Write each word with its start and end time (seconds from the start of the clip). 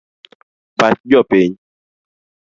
Pach 0.79 0.99
jopiny.. 1.11 1.49